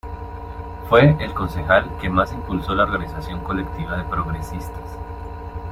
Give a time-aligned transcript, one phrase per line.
[0.89, 4.97] Fue el concejal que más impulso la organización colectiva de Progresistas.